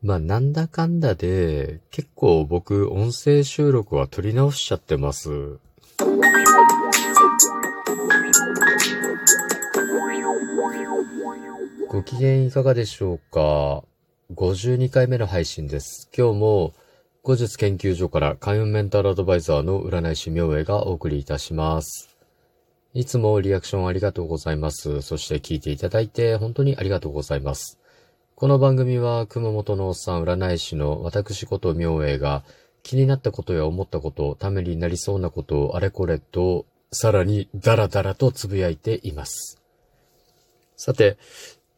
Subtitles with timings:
[0.00, 5.58] まあ、なんだかんだで、結構僕、音声収録は撮り直しちゃってます。
[11.88, 13.82] ご機嫌いかがでしょうか
[14.34, 16.08] ?52 回目の配信です。
[16.16, 16.74] 今日も、
[17.24, 22.16] 後日研究所から開運メンタルアドバイザーの占い師明恵がお送りいたします。
[22.94, 25.02] いつもリアクションありがとうございます。
[25.02, 27.80] そして聞いていただいて本当にありがとうございます。
[28.40, 32.44] この番組は熊本のおっさん占い師の私こと明恵が
[32.84, 39.60] 気になったことや思ったこと、ためになりそうなことをあれこれと、さらにダラダラとつぶやいています。
[40.76, 41.18] さて、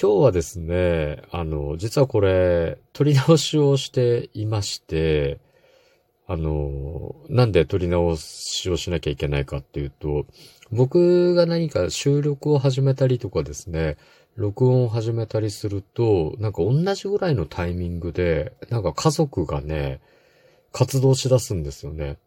[0.00, 5.40] 今日はですね、あの、実はこれ、撮り直しをしていまして、
[6.26, 10.24] あの、なんで撮り直しをしなきゃいけないかっていうと、
[10.72, 13.98] 僕が何か収録を始めたりとかですね、
[14.36, 20.00] 録音を始めたりすると、なんか同じぐらいのタイミングで、なんか家族がね、
[20.72, 22.18] 活動しだすんですよね。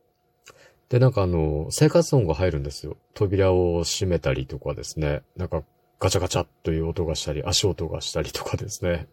[0.89, 2.97] で、なんかあの、生活音が入るんですよ。
[3.13, 5.21] 扉を閉めたりとかですね。
[5.37, 5.63] なんか
[5.99, 9.07] ガチャガチャという音がしたり、足音がしたりとかですね。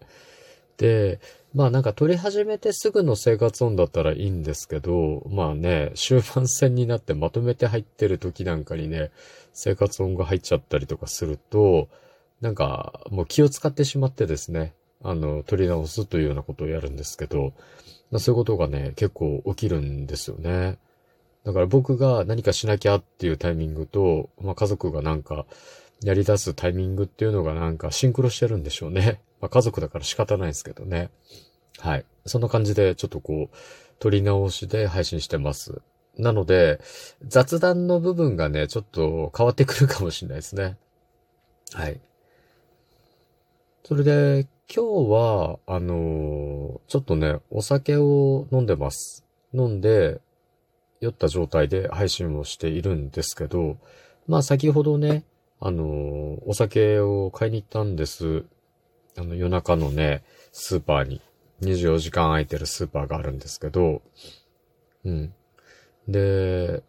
[0.78, 1.20] で、
[1.52, 9.10] まあなんか撮り始めてすぐの生活音だったらいいんですけど、まあね、終盤戦になってまとめて入ってる時なんかにね、
[9.52, 11.88] 生活音が入っちゃったりとかすると、
[12.40, 17.52] なんか、もう気を使ってしまってですね、あの、取り直すというようなことをやるんですけど、
[18.10, 20.78] まあ、そういうことがね、結構起きるんですよね。
[21.44, 25.46] だから僕が何かしなきゃっていうタイミングと、まあ、家族がなんか
[26.02, 29.20] やり出すタイミングっていうのがなんかシンクロしてるんでしょうね。
[29.40, 31.10] まあ、家族だから仕方ないですけどね。
[31.78, 32.04] はい。
[32.24, 33.56] そんな感じでちょっとこう、
[33.98, 35.80] 取り直しで配信してます。
[36.18, 36.80] なので、
[37.22, 40.76] 雑談の部分がね、ちょっと変わってくるかもしれないですね。
[41.72, 42.00] はい。
[43.88, 49.24] それで、今日は、あのー、ちょっとね、お酒を飲んでます。
[49.54, 50.20] 飲んで、
[51.00, 53.78] 酔った状態で配信をしているんですけど、
[54.26, 55.22] まあ先ほどね、
[55.60, 58.44] あのー、お酒を買いに行ったんです。
[59.16, 61.20] あの、夜中のね、スーパーに、
[61.62, 64.02] 24時間空いてるスーパーがあるんですけど、
[65.04, 65.32] うん。
[66.08, 66.82] で、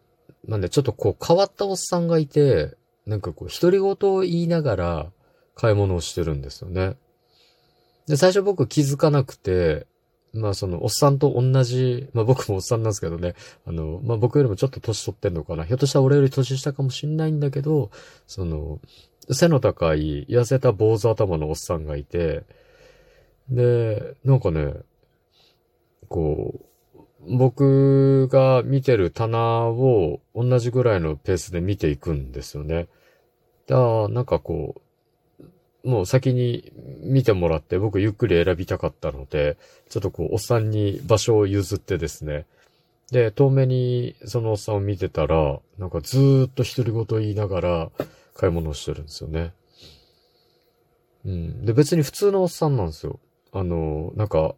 [0.48, 5.12] なんでちょっとこう変わったおっさんがいて、なんかこう独り言を言いながら、
[5.58, 6.94] 買い物をしてるんですよね。
[8.06, 9.86] で、最初僕気づかなくて、
[10.32, 13.34] まあその、おっさんと同じ、まあ僕もおっさんなんですけどね、
[13.66, 15.64] あの、まあ僕よりもちょっと年取ってんのかな。
[15.64, 17.90] ひょっとしたら俺より年下かもしんないんだけど、
[18.28, 18.78] その、
[19.32, 22.44] 背の高い、痩せた坊主頭のおっさんがいて、
[23.50, 24.74] で、なんかね、
[26.08, 32.88] こう、僕が見てる棚を同じぐらいのペースで見ていくんですよね。
[33.66, 34.80] だからなんかこう、
[35.84, 36.72] もう先に
[37.02, 39.56] 見てもらって僕ゆっくり選びたかったので、
[39.88, 42.46] ちょっとこう、おっさんに場所を譲ってですね。
[43.10, 47.90] で、遠目にそのおっさんを見てたら、なんかずーっと独り言言いながら
[48.34, 49.52] 買い物をしてるんですよね。
[51.24, 51.64] うん。
[51.64, 53.18] で、別に普通のおっさんなんですよ。
[53.52, 54.54] あの、なんか、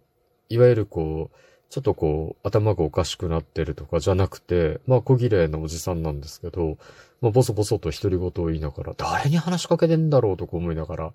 [0.48, 1.36] いわゆるこう、
[1.70, 6.78] ちょっとこう、頭がおかしくなってるとかじゃなくて、まあ小綺麗なおじさんなんですけど、
[7.20, 11.12] まあボソボソと独り言を言いながら、誰に話しかけてんだろうとか思いながら。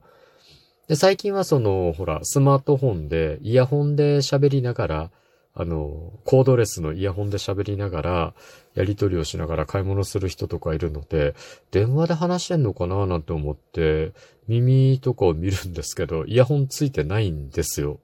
[0.87, 5.11] で、最近はその、ほら、スマートフォンで、イヤホンで喋りながら、
[5.57, 8.33] あの、コードレスのイヤホンで喋りながら、
[8.75, 11.33] やり取りをしながら買い物する人とかいるので、
[11.71, 14.13] 電話で話してんのかななんて思って、
[14.47, 17.99] 耳とかを見るんですけど、イヤホンついてないんですよ。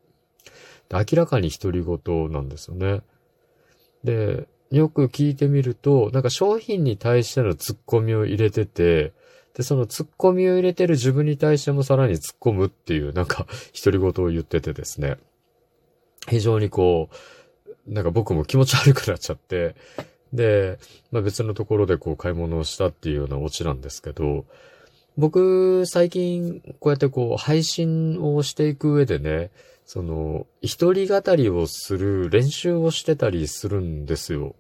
[0.94, 3.02] 明らかに独り言なんですよね。
[4.04, 9.14] で、よく聞いてみると、なんか商品に対しての突っ込みを入れてて、
[9.56, 13.48] で、その突っ込みを入れてる自分に対してもさらに突っ込むっていう、なんか、
[13.84, 15.18] 独り言を言っててですね。
[16.30, 17.10] 非常にこ
[17.88, 19.76] う、なんか僕も気持ち悪くなっちゃって、
[20.32, 20.80] で、
[21.12, 24.46] まあ別のところでこう買い物をしたっていうようなオチなんですけど、
[25.18, 29.52] 僕、最近、こうやってこう、配信をしていく上でね、
[29.94, 34.56] その、一人語りをする練習をしてたりするんですよ。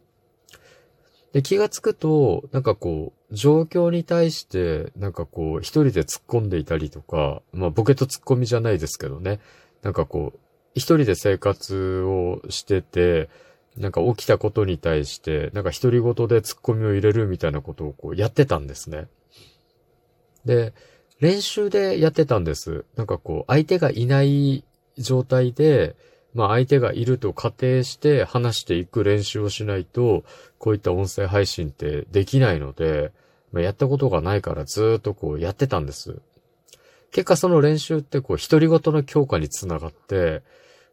[1.31, 9.39] で、気がつくと、なんかこう、状況に対して、なんかこう、一人で突っ込んでいたりとか、まあ、ボケと突っ込みじゃないですけどね。
[9.83, 10.39] なんかこう、
[10.75, 13.29] 一人で生活をしてて、
[13.77, 19.07] なんか起きたことに対して、なんか独り言で突っ込みを入れるみたいなことをこうやってたんですね。
[20.43, 20.73] で、
[21.21, 22.83] 練習でやってたんです。
[22.97, 24.65] なんかこう、相手がいない
[25.01, 25.95] 状態で、
[26.33, 30.23] まあ相手がいると仮定して話していく練習をしないと、
[30.57, 33.11] こういった音声配信ってできないので、
[33.51, 36.19] まあ、やったことがないからずっとこうやってたんです。
[37.11, 40.41] 結果その練習ってこう独り言の強化につながって、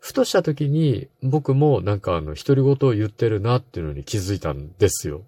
[0.00, 5.22] ふとした時に僕もなんかあの、独り言を言ってるなっていうのに気づいたんですよ。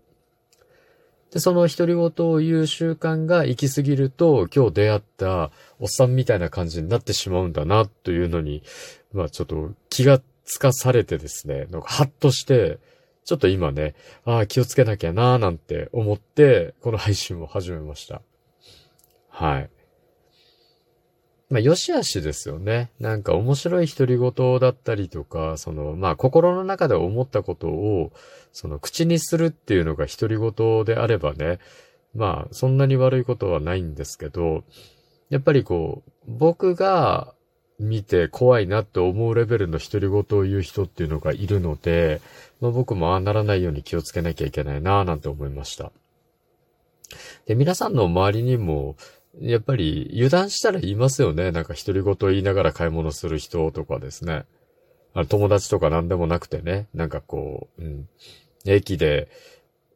[1.33, 8.63] で、その独り言を言う習慣が行き過ぎると、今日出会ったおっさんみたいな感じになってしまうんだな、というのに、
[9.13, 12.79] まあちょっと気がつかされてですね、なんかハッとして、
[13.25, 13.95] ちょっと今ね、
[14.25, 18.23] ああ、気をつけなきゃななんて思って、この配信を始めました。
[19.29, 19.71] はい。
[21.51, 22.91] まあ、よしあしですよね。
[23.01, 28.13] なんか面白い独り言だったりとか、その、まあ、心の中で思ったことを、
[28.53, 31.59] その、口にするっていうのが独り言であればね、
[32.15, 34.63] まあ、そんなに悪いことはないんですけど、
[35.29, 37.35] やっぱりこう、僕が
[37.81, 42.21] 見て怖いなって思うレベルの独り言を言う人っていうのがいるので、
[42.61, 45.91] まあ、僕もああならないように気をつけなきゃいけないなぁなんて思いました。
[47.47, 48.97] で、皆さんの周りにも、
[49.39, 51.53] やっぱり油断したら言いますよね。
[51.53, 54.45] なんか独り言言いながら買い物する人とかですね。
[55.15, 56.89] あ友達とか何でもなくてね。
[56.95, 58.09] なんかこう、うん。
[58.65, 59.29] 駅で、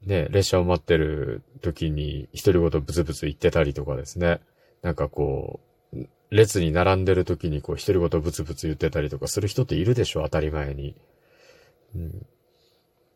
[0.06, 4.40] ね、列車を待ってる時に独り言ブツブツ言ってたりとかですね。
[4.82, 5.60] なんかこ
[5.92, 5.96] う、
[6.30, 10.94] 列に並んでる時にこう独り言ブツブツ言ってたりとかする人っているでしょ当たり前に。
[11.94, 12.26] うん。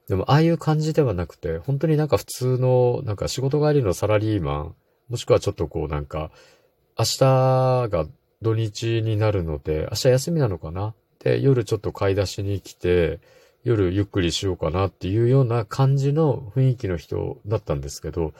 [0.08, 4.74] でも、ああいう感じではなくて、本当になんか普通の、なんか仕事帰りのサラリーマン、
[5.08, 6.30] もしくはちょっとこうなんか、
[6.98, 8.06] 明日が
[8.42, 10.94] 土日になるので、明日休みなのかな？
[11.20, 13.20] で、夜ちょっと買い出しに来て、
[13.64, 18.32] 夜ゆっくりしようかなっていうような感じの雰囲気の人だったんですけど、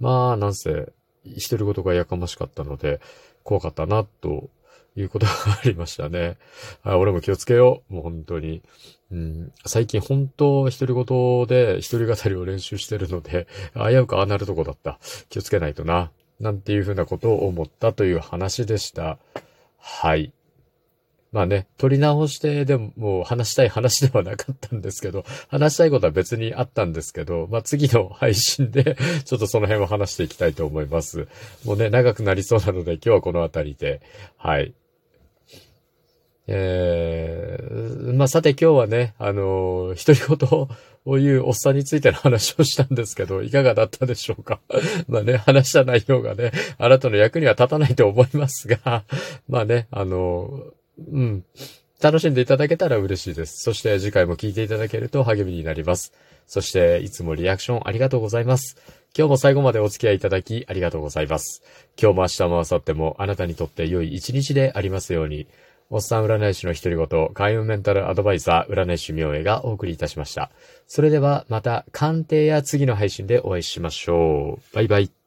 [0.00, 0.92] まあ、なんせ、
[1.24, 3.00] 一人ごとがやかましかったので、
[3.42, 4.48] 怖かったな、と
[4.96, 6.36] いうことがありましたね。
[6.82, 7.94] あ俺も気をつけよう。
[7.94, 8.62] もう本当に。
[9.10, 14.98] うん、最近本当、独り言で一人語りを練習してるので、危うくああなるとこだった。
[15.28, 16.10] 気をつけないとな。
[16.40, 19.18] なんていうふうなことを思ったという話でした。
[19.78, 20.32] はい。
[21.34, 31.26] まあね、取り直してでももう話したい話ではなかったんですけど、話したいことは別にあったんですけど、まあ次の配信でちょっとその辺を話していきたいと思います。
[31.64, 34.00] もうね、長くなりそうなので今日はこの辺りで、
[34.36, 34.74] はい。
[36.46, 40.68] えー、まあ、さて今日はね、あのー、独り言
[41.06, 44.60] を言うおっさんについての話をしたんですけど、いかがだったでしょうか？
[45.08, 49.04] まあね、話した内容がね、あなたの役には立たないと思いますが、
[49.48, 51.44] まあね、あのー、うん。
[52.02, 53.62] 楽しんでいただけたら嬉しいです。
[53.62, 56.12] そして次回も聞いていただけると励みになります。
[56.46, 58.76] そしていつもリアクションありがとうございます。
[59.16, 61.62] 今日も最後までお付き合いいただきありがとうございます。
[61.98, 65.46] 今日も明日も明後日もあなたにとって良い一日でありますように。
[65.94, 70.50] おっさん占い師の独り言、開運メンタルアドバイザー、占い師明恵がお送りいたしました。
[70.88, 74.74] それではまた鑑定や次の配信でお会いしましょう。
[74.74, 75.23] バイバイ。